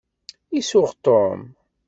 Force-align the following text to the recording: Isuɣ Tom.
Isuɣ 0.57 0.89
Tom. 1.05 1.41